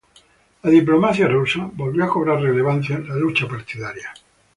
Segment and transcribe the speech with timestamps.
[0.67, 4.11] La diplomacia rusa volvió a cobrar relevancia en la lucha partidaria.